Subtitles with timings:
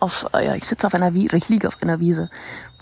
[0.00, 2.30] auf, ja, ich sitze auf einer Wiese, ich liege auf einer Wiese.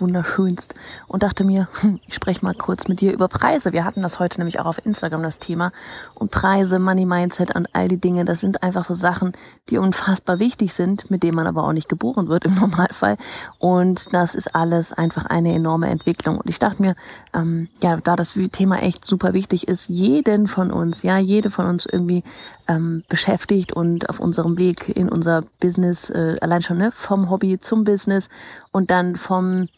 [0.00, 0.74] Wunderschönst.
[1.06, 3.72] Und dachte mir, hm, ich spreche mal kurz mit dir über Preise.
[3.72, 5.72] Wir hatten das heute nämlich auch auf Instagram das Thema.
[6.14, 9.32] Und Preise, Money Mindset und all die Dinge, das sind einfach so Sachen,
[9.68, 13.16] die unfassbar wichtig sind, mit denen man aber auch nicht geboren wird im Normalfall.
[13.58, 16.38] Und das ist alles einfach eine enorme Entwicklung.
[16.38, 16.94] Und ich dachte mir,
[17.34, 21.66] ähm, ja, da das Thema echt super wichtig ist, jeden von uns, ja, jede von
[21.66, 22.22] uns irgendwie
[22.68, 27.58] ähm, beschäftigt und auf unserem Weg in unser Business, äh, allein schon ne, vom Hobby
[27.58, 28.28] zum Business
[28.70, 29.68] und dann vom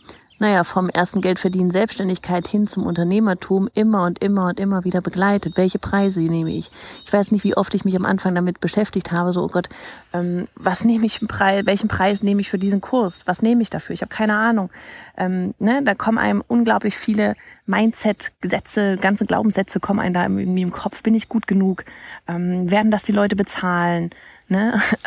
[0.40, 5.58] naja, vom ersten Geldverdienen Selbstständigkeit hin zum Unternehmertum immer und immer und immer wieder begleitet.
[5.58, 6.70] Welche Preise nehme ich?
[7.04, 9.68] Ich weiß nicht, wie oft ich mich am Anfang damit beschäftigt habe, so, oh Gott,
[10.14, 13.26] ähm, was nehme ich, welchen Preis nehme ich für diesen Kurs?
[13.26, 13.92] Was nehme ich dafür?
[13.92, 14.70] Ich habe keine Ahnung.
[15.18, 17.36] Ähm, ne, da kommen einem unglaublich viele
[17.66, 21.02] Mindset-Gesetze, ganze Glaubenssätze kommen einem da irgendwie im Kopf.
[21.02, 21.84] Bin ich gut genug?
[22.26, 24.08] Ähm, werden das die Leute bezahlen?
[24.48, 24.80] Ne?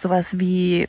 [0.00, 0.88] Sowas wie,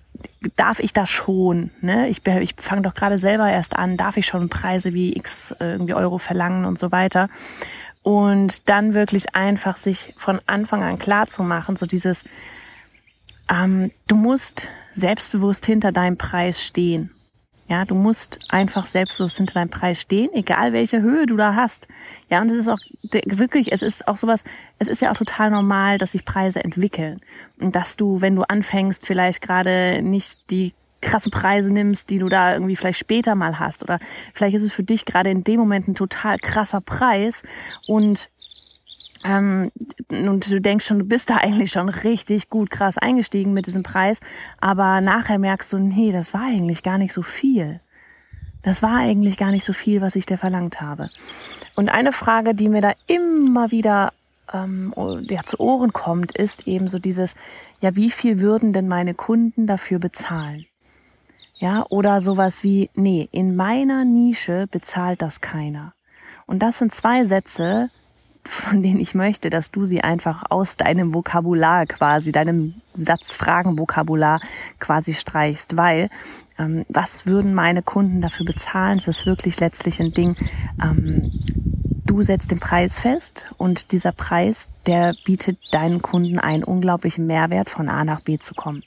[0.56, 1.72] darf ich das schon?
[1.82, 2.08] Ne?
[2.08, 5.74] Ich, ich fange doch gerade selber erst an, darf ich schon Preise wie X äh,
[5.74, 7.28] irgendwie Euro verlangen und so weiter.
[8.04, 12.24] Und dann wirklich einfach sich von Anfang an klar zu machen, so dieses,
[13.50, 17.12] ähm, du musst selbstbewusst hinter deinem Preis stehen.
[17.72, 21.88] Ja, du musst einfach selbstlos hinter deinem Preis stehen, egal welche Höhe du da hast.
[22.30, 22.80] Ja, und es ist auch
[23.26, 24.44] wirklich, es ist auch sowas,
[24.80, 27.22] es ist ja auch total normal, dass sich Preise entwickeln.
[27.62, 32.28] Und dass du, wenn du anfängst, vielleicht gerade nicht die krasse Preise nimmst, die du
[32.28, 33.84] da irgendwie vielleicht später mal hast.
[33.84, 34.00] Oder
[34.34, 37.44] vielleicht ist es für dich gerade in dem Moment ein total krasser Preis
[37.88, 38.30] und
[39.24, 39.72] ähm,
[40.10, 43.84] und du denkst schon, du bist da eigentlich schon richtig gut krass eingestiegen mit diesem
[43.84, 44.20] Preis,
[44.60, 47.80] aber nachher merkst du, nee, das war eigentlich gar nicht so viel.
[48.64, 51.10] Das war eigentlich gar nicht so viel, was ich dir verlangt habe.
[51.76, 54.14] Und eine Frage, die mir da immer wieder
[54.54, 54.94] ähm,
[55.30, 57.36] ja, zu Ohren kommt, ist eben so dieses,
[57.82, 60.66] ja, wie viel würden denn meine Kunden dafür bezahlen?
[61.58, 65.94] Ja, oder sowas wie, nee, in meiner Nische bezahlt das keiner.
[66.48, 67.88] Und das sind zwei Sätze,
[68.44, 74.40] von denen ich möchte, dass du sie einfach aus deinem Vokabular quasi, deinem Satzfragenvokabular
[74.80, 76.10] quasi streichst, weil
[76.58, 78.98] ähm, was würden meine Kunden dafür bezahlen?
[78.98, 80.36] Es ist wirklich letztlich ein Ding.
[80.82, 81.32] Ähm,
[82.06, 87.70] du setzt den Preis fest und dieser Preis, der bietet deinen Kunden einen unglaublichen Mehrwert,
[87.70, 88.84] von A nach B zu kommen.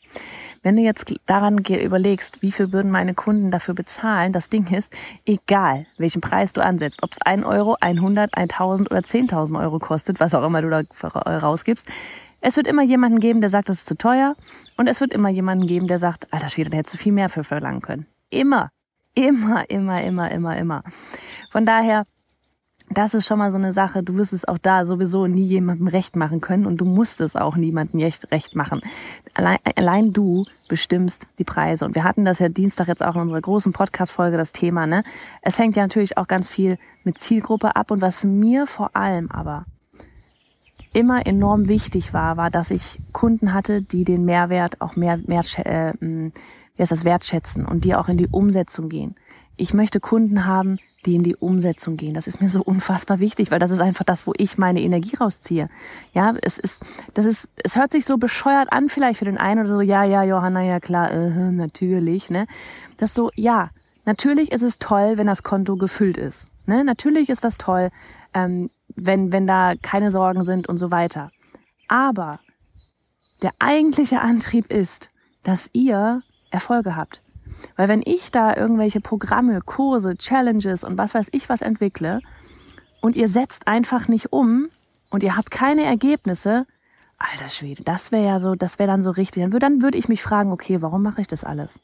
[0.65, 4.91] Wenn du jetzt daran überlegst, wie viel würden meine Kunden dafür bezahlen, das Ding ist,
[5.27, 10.21] egal welchen Preis du ansetzt, ob es ein Euro, 100, 1000 oder 10.000 Euro kostet,
[10.21, 10.83] was auch immer du da
[11.29, 11.87] rausgibst,
[12.41, 14.35] es wird immer jemanden geben, der sagt, das ist zu teuer
[14.79, 17.29] und es wird immer jemanden geben, der sagt, alter Schwede, da hättest du viel mehr
[17.29, 18.07] für verlangen können.
[18.31, 18.71] Immer.
[19.15, 20.83] Immer, immer, immer, immer, immer.
[21.51, 22.05] Von daher,
[22.91, 24.03] das ist schon mal so eine Sache.
[24.03, 27.35] Du wirst es auch da sowieso nie jemandem recht machen können und du musst es
[27.35, 28.01] auch niemandem
[28.31, 28.81] recht machen.
[29.35, 31.85] Allein, allein du bestimmst die Preise.
[31.85, 35.03] Und wir hatten das ja Dienstag jetzt auch in unserer großen Podcast-Folge das Thema, ne?
[35.43, 37.91] Es hängt ja natürlich auch ganz viel mit Zielgruppe ab.
[37.91, 39.65] Und was mir vor allem aber
[40.93, 45.43] immer enorm wichtig war, war, dass ich Kunden hatte, die den Mehrwert auch mehr, mehr
[45.65, 46.31] äh,
[46.77, 49.17] das, wertschätzen und die auch in die Umsetzung gehen.
[49.57, 52.15] Ich möchte Kunden haben, die in die Umsetzung gehen.
[52.15, 55.17] Das ist mir so unfassbar wichtig, weil das ist einfach das, wo ich meine Energie
[55.17, 55.69] rausziehe.
[56.13, 56.85] Ja, es ist,
[57.15, 60.05] das ist, es hört sich so bescheuert an, vielleicht für den einen oder so, ja,
[60.05, 62.47] ja, Johanna, ja klar, äh, natürlich, ne?
[62.97, 63.71] Das so, ja,
[64.05, 66.47] natürlich ist es toll, wenn das Konto gefüllt ist.
[66.67, 66.85] Ne?
[66.85, 67.91] Natürlich ist das toll,
[68.33, 71.31] ähm, wenn, wenn da keine Sorgen sind und so weiter.
[71.89, 72.41] Aber
[73.43, 75.11] der eigentliche Antrieb ist,
[75.43, 77.21] dass ihr Erfolge habt.
[77.77, 82.21] Weil wenn ich da irgendwelche Programme, Kurse, Challenges und was weiß ich was entwickle
[83.01, 84.69] und ihr setzt einfach nicht um
[85.11, 86.67] und ihr habt keine Ergebnisse,
[87.19, 89.49] alter Schwede, das wäre ja so, das wäre dann so richtig.
[89.51, 91.79] Dann würde ich mich fragen, okay, warum mache ich das alles?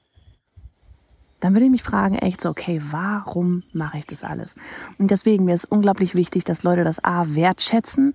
[1.41, 4.55] dann würde ich mich fragen, echt so, okay, warum mache ich das alles?
[4.99, 8.15] Und deswegen mir ist unglaublich wichtig, dass Leute das A wertschätzen,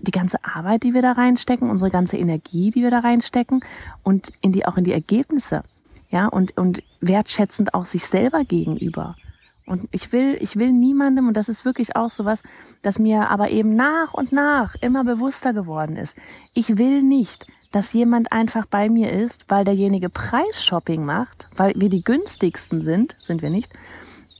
[0.00, 3.64] die ganze Arbeit, die wir da reinstecken, unsere ganze Energie, die wir da reinstecken
[4.02, 5.62] und in die, auch in die Ergebnisse.
[6.12, 9.16] Ja, und, und wertschätzend auch sich selber gegenüber.
[9.64, 12.42] Und ich will, ich will niemandem, und das ist wirklich auch sowas,
[12.82, 16.16] dass mir aber eben nach und nach immer bewusster geworden ist.
[16.52, 21.88] Ich will nicht, dass jemand einfach bei mir ist, weil derjenige Preisshopping macht, weil wir
[21.88, 23.72] die günstigsten sind, sind wir nicht,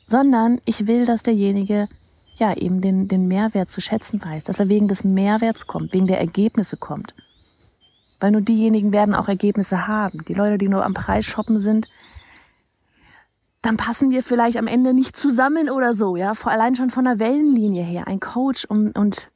[0.07, 1.89] sondern ich will, dass derjenige
[2.37, 6.07] ja eben den, den Mehrwert zu schätzen weiß, dass er wegen des Mehrwerts kommt, wegen
[6.07, 7.15] der Ergebnisse kommt.
[8.23, 10.25] Weil nur diejenigen werden auch Ergebnisse haben.
[10.29, 11.89] Die Leute, die nur am Preis shoppen sind,
[13.63, 16.35] dann passen wir vielleicht am Ende nicht zusammen oder so, ja.
[16.35, 18.07] Vor allein schon von der Wellenlinie her.
[18.07, 19.33] Ein Coach und, und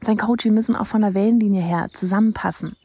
[0.00, 2.77] sein Coach, die müssen auch von der Wellenlinie her zusammenpassen.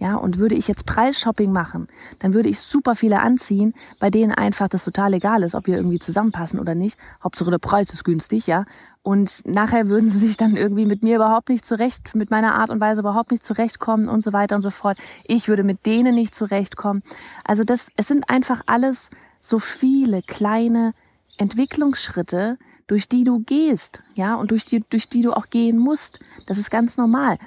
[0.00, 1.86] Ja, und würde ich jetzt Preisshopping machen,
[2.20, 5.76] dann würde ich super viele anziehen, bei denen einfach das total egal ist, ob wir
[5.76, 6.98] irgendwie zusammenpassen oder nicht.
[7.22, 8.64] Hauptsache der Preis ist günstig, ja.
[9.02, 12.70] Und nachher würden sie sich dann irgendwie mit mir überhaupt nicht zurecht, mit meiner Art
[12.70, 14.96] und Weise überhaupt nicht zurechtkommen und so weiter und so fort.
[15.24, 17.02] Ich würde mit denen nicht zurechtkommen.
[17.44, 20.92] Also das, es sind einfach alles so viele kleine
[21.36, 22.56] Entwicklungsschritte,
[22.86, 26.20] durch die du gehst, ja, und durch die, durch die du auch gehen musst.
[26.46, 27.38] Das ist ganz normal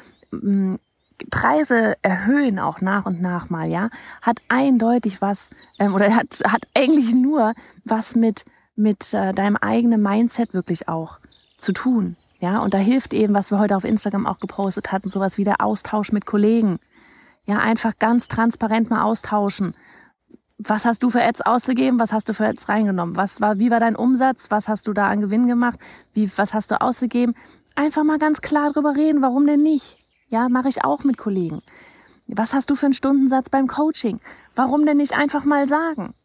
[1.32, 3.90] Preise erhöhen auch nach und nach mal, ja,
[4.22, 7.54] hat eindeutig was ähm, oder hat hat eigentlich nur
[7.84, 11.20] was mit mit äh, deinem eigenen Mindset wirklich auch
[11.58, 12.60] zu tun, ja.
[12.60, 15.62] Und da hilft eben, was wir heute auf Instagram auch gepostet hatten, sowas wie der
[15.62, 16.80] Austausch mit Kollegen,
[17.46, 19.76] ja, einfach ganz transparent mal austauschen.
[20.58, 22.00] Was hast du für Ads ausgegeben?
[22.00, 23.18] Was hast du für Ads reingenommen?
[23.18, 24.50] Was war, wie war dein Umsatz?
[24.50, 25.80] Was hast du da an Gewinn gemacht?
[26.14, 27.34] Wie, was hast du ausgegeben?
[27.76, 29.22] Einfach mal ganz klar drüber reden.
[29.22, 29.98] Warum denn nicht?
[30.34, 31.60] Ja, mache ich auch mit Kollegen.
[32.26, 34.20] Was hast du für einen Stundensatz beim Coaching?
[34.56, 36.16] Warum denn nicht einfach mal sagen?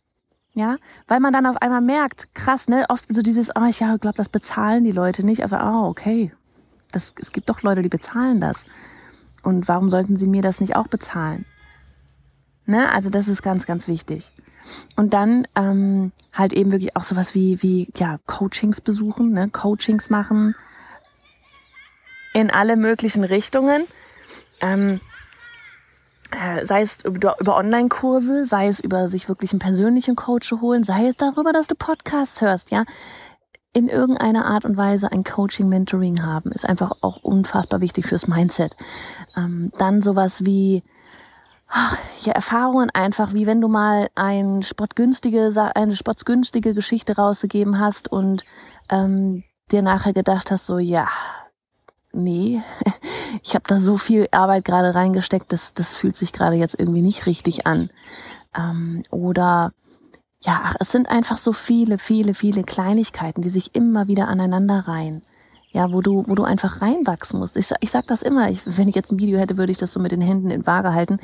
[0.54, 0.78] Ja,
[1.08, 4.30] weil man dann auf einmal merkt, krass, ne, oft so dieses, oh, ich glaube, das
[4.30, 6.32] bezahlen die Leute nicht, aber oh, okay.
[6.90, 8.68] Das, es gibt doch Leute, die bezahlen das.
[9.42, 11.44] Und warum sollten sie mir das nicht auch bezahlen?
[12.64, 12.90] Ne?
[12.90, 14.32] Also das ist ganz, ganz wichtig.
[14.96, 19.50] Und dann ähm, halt eben wirklich auch sowas wie, wie ja, Coachings besuchen, ne?
[19.50, 20.54] Coachings machen,
[22.34, 23.84] in alle möglichen Richtungen.
[24.60, 25.00] Ähm,
[26.30, 31.06] äh, sei es über, Online-Kurse, sei es über sich wirklich einen persönlichen Coach holen, sei
[31.06, 32.84] es darüber, dass du Podcasts hörst, ja.
[33.72, 38.26] In irgendeiner Art und Weise ein Coaching, Mentoring haben, ist einfach auch unfassbar wichtig fürs
[38.26, 38.76] Mindset.
[39.36, 40.82] Ähm, dann sowas wie,
[42.22, 48.44] ja, Erfahrungen einfach, wie wenn du mal ein sportgünstige, eine sportgünstige Geschichte rausgegeben hast und
[48.90, 51.08] ähm, dir nachher gedacht hast, so, ja,
[52.12, 52.62] nee,
[53.42, 57.02] ich habe da so viel Arbeit gerade reingesteckt, das, das fühlt sich gerade jetzt irgendwie
[57.02, 57.90] nicht richtig an.
[58.56, 59.72] Ähm, oder
[60.40, 64.86] ja, ach, es sind einfach so viele, viele, viele Kleinigkeiten, die sich immer wieder aneinander
[64.86, 65.22] reihen.
[65.70, 67.56] Ja, wo du, wo du einfach reinwachsen musst.
[67.56, 69.92] Ich, ich sag das immer, ich, wenn ich jetzt ein Video hätte, würde ich das
[69.92, 71.18] so mit den Händen in Waage halten.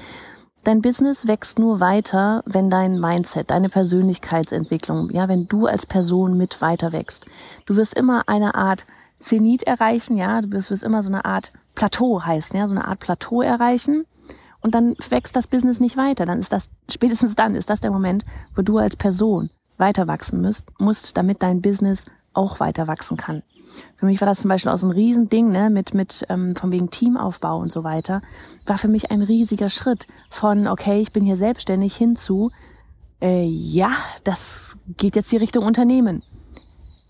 [0.64, 6.36] Dein Business wächst nur weiter, wenn dein Mindset, deine Persönlichkeitsentwicklung, ja, wenn du als Person
[6.36, 7.26] mit weiter wächst.
[7.64, 8.86] Du wirst immer eine Art
[9.24, 12.86] Zenit erreichen, ja, du wirst, wirst immer so eine Art Plateau heißen, ja, so eine
[12.86, 14.04] Art Plateau erreichen
[14.60, 16.26] und dann wächst das Business nicht weiter.
[16.26, 18.24] Dann ist das, spätestens dann ist das der Moment,
[18.54, 23.42] wo du als Person weiter wachsen musst, musst, damit dein Business auch weiter wachsen kann.
[23.96, 26.70] Für mich war das zum Beispiel auch so ein Riesending, ne, mit, mit, ähm, von
[26.70, 28.22] wegen Teamaufbau und so weiter,
[28.66, 32.50] war für mich ein riesiger Schritt von, okay, ich bin hier selbstständig hinzu,
[33.20, 33.90] äh, ja,
[34.22, 36.22] das geht jetzt die Richtung Unternehmen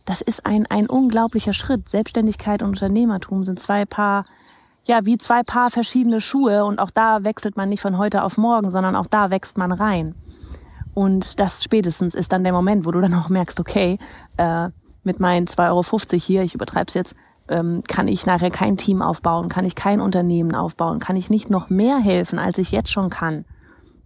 [0.05, 1.89] das ist ein, ein unglaublicher Schritt.
[1.89, 4.27] Selbstständigkeit und Unternehmertum sind zwei Paar,
[4.85, 8.37] ja, wie zwei Paar verschiedene Schuhe und auch da wechselt man nicht von heute auf
[8.37, 10.15] morgen, sondern auch da wächst man rein.
[10.95, 13.99] Und das spätestens ist dann der Moment, wo du dann auch merkst, okay,
[14.37, 14.69] äh,
[15.03, 17.15] mit meinen 2,50 Euro hier, ich übertreibe es jetzt,
[17.49, 21.51] ähm, kann ich nachher kein Team aufbauen, kann ich kein Unternehmen aufbauen, kann ich nicht
[21.51, 23.45] noch mehr helfen, als ich jetzt schon kann.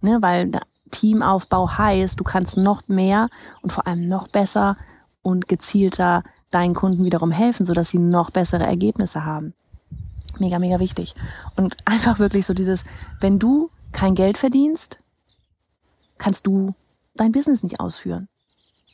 [0.01, 0.51] Ne, weil
[0.91, 3.29] Teamaufbau heißt, du kannst noch mehr
[3.61, 4.75] und vor allem noch besser
[5.21, 9.53] und gezielter deinen Kunden wiederum helfen, sodass sie noch bessere Ergebnisse haben.
[10.39, 11.13] Mega, mega wichtig.
[11.55, 12.83] Und einfach wirklich so dieses,
[13.19, 14.99] wenn du kein Geld verdienst,
[16.17, 16.73] kannst du
[17.15, 18.27] dein Business nicht ausführen.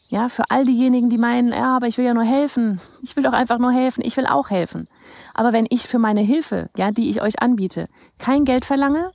[0.08, 2.80] Ja, für all diejenigen, die meinen, ja, aber ich will ja nur helfen.
[3.02, 4.04] Ich will doch einfach nur helfen.
[4.06, 4.88] Ich will auch helfen.
[5.34, 7.88] Aber wenn ich für meine Hilfe, ja, die ich euch anbiete,
[8.20, 9.12] kein Geld verlange,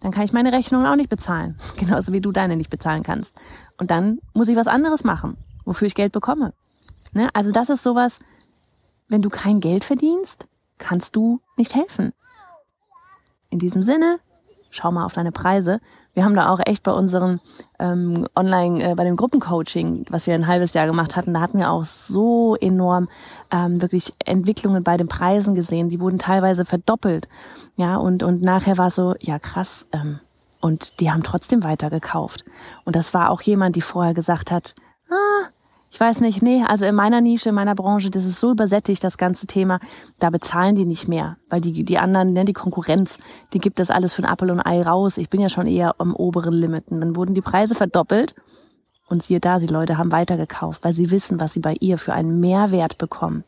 [0.00, 1.58] dann kann ich meine Rechnung auch nicht bezahlen.
[1.76, 3.36] Genauso wie du deine nicht bezahlen kannst.
[3.78, 5.36] Und dann muss ich was anderes machen
[5.66, 6.54] wofür ich Geld bekomme.
[7.12, 7.28] Ne?
[7.34, 8.20] Also das ist sowas,
[9.08, 10.46] wenn du kein Geld verdienst,
[10.78, 12.12] kannst du nicht helfen.
[13.50, 14.18] In diesem Sinne,
[14.70, 15.80] schau mal auf deine Preise.
[16.14, 17.40] Wir haben da auch echt bei unseren
[17.78, 21.58] ähm, Online, äh, bei dem Gruppencoaching, was wir ein halbes Jahr gemacht hatten, da hatten
[21.58, 23.08] wir auch so enorm
[23.50, 25.90] ähm, wirklich Entwicklungen bei den Preisen gesehen.
[25.90, 27.28] Die wurden teilweise verdoppelt.
[27.76, 30.20] Ja, und, und nachher war so, ja krass, ähm,
[30.60, 32.44] und die haben trotzdem weitergekauft.
[32.84, 34.74] Und das war auch jemand, die vorher gesagt hat,
[35.96, 39.02] ich weiß nicht, nee, also in meiner Nische, in meiner Branche, das ist so übersättigt,
[39.02, 39.78] das ganze Thema,
[40.18, 43.16] da bezahlen die nicht mehr, weil die, die anderen, ne, die Konkurrenz,
[43.54, 45.16] die gibt das alles von Apple und Ei raus.
[45.16, 46.88] Ich bin ja schon eher am oberen Limit.
[46.88, 48.34] Und dann wurden die Preise verdoppelt
[49.08, 52.12] und siehe da, die Leute haben weitergekauft, weil sie wissen, was sie bei ihr für
[52.12, 53.44] einen Mehrwert bekommen.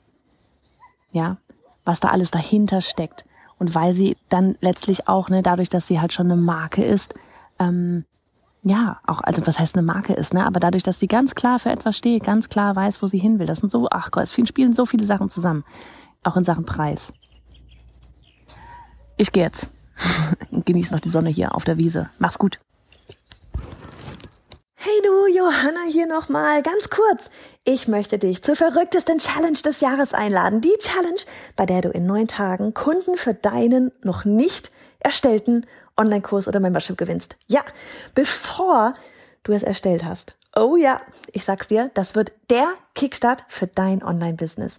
[1.12, 1.36] Ja,
[1.84, 3.26] was da alles dahinter steckt.
[3.58, 7.14] Und weil sie dann letztlich auch, ne, dadurch, dass sie halt schon eine Marke ist,
[7.58, 8.06] ähm,
[8.62, 10.44] ja, auch, also was heißt eine Marke ist, ne?
[10.44, 13.38] Aber dadurch, dass sie ganz klar für etwas steht, ganz klar weiß, wo sie hin
[13.38, 13.46] will.
[13.46, 15.64] Das sind so, ach Gott, es spielen so viele Sachen zusammen.
[16.24, 17.12] Auch in Sachen Preis.
[19.16, 19.70] Ich gehe jetzt.
[20.50, 22.10] Genieß noch die Sonne hier auf der Wiese.
[22.18, 22.58] Mach's gut.
[24.74, 27.30] Hey du, Johanna hier nochmal, ganz kurz.
[27.64, 30.60] Ich möchte dich zur verrücktesten Challenge des Jahres einladen.
[30.60, 31.20] Die Challenge,
[31.56, 35.66] bei der du in neun Tagen Kunden für deinen noch nicht erstellten
[35.98, 37.36] Online-Kurs oder Membership gewinnst.
[37.46, 37.60] Ja,
[38.14, 38.94] bevor
[39.42, 40.38] du es erstellt hast.
[40.56, 40.96] Oh ja,
[41.32, 44.78] ich sag's dir, das wird der Kickstart für dein Online-Business.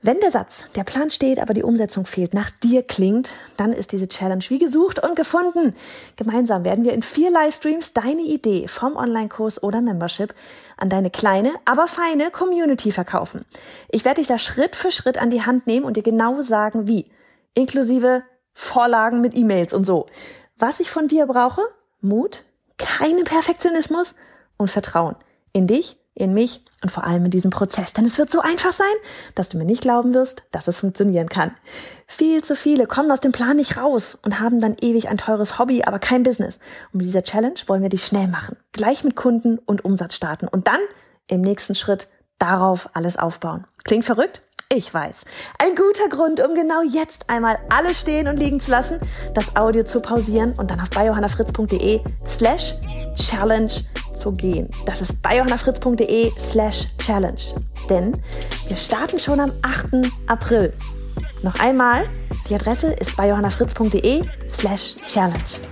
[0.00, 3.90] Wenn der Satz, der Plan steht, aber die Umsetzung fehlt, nach dir klingt, dann ist
[3.90, 5.74] diese Challenge wie gesucht und gefunden.
[6.14, 10.34] Gemeinsam werden wir in vier Livestreams deine Idee vom Online-Kurs oder Membership
[10.76, 13.44] an deine kleine, aber feine Community verkaufen.
[13.88, 16.86] Ich werde dich da Schritt für Schritt an die Hand nehmen und dir genau sagen,
[16.86, 17.06] wie.
[17.54, 18.22] Inklusive
[18.60, 20.06] Vorlagen mit E-Mails und so.
[20.56, 21.62] Was ich von dir brauche?
[22.00, 22.42] Mut,
[22.76, 24.16] keinen Perfektionismus
[24.56, 25.14] und Vertrauen.
[25.52, 27.92] In dich, in mich und vor allem in diesem Prozess.
[27.92, 28.86] Denn es wird so einfach sein,
[29.36, 31.54] dass du mir nicht glauben wirst, dass es funktionieren kann.
[32.08, 35.60] Viel zu viele kommen aus dem Plan nicht raus und haben dann ewig ein teures
[35.60, 36.58] Hobby, aber kein Business.
[36.92, 38.56] Und mit dieser Challenge wollen wir dich schnell machen.
[38.72, 40.80] Gleich mit Kunden und Umsatz starten und dann
[41.28, 42.08] im nächsten Schritt
[42.40, 43.68] darauf alles aufbauen.
[43.84, 44.42] Klingt verrückt?
[44.70, 45.24] Ich weiß.
[45.58, 49.00] Ein guter Grund, um genau jetzt einmal alles stehen und liegen zu lassen,
[49.32, 52.74] das Audio zu pausieren und dann auf biohannafritz.de slash
[53.14, 53.72] challenge
[54.14, 54.68] zu gehen.
[54.84, 57.54] Das ist biohannafritz.de slash challenge.
[57.88, 58.12] Denn
[58.66, 60.12] wir starten schon am 8.
[60.26, 60.74] April.
[61.42, 62.06] Noch einmal,
[62.50, 65.62] die Adresse ist biohannafritz.de slash challenge.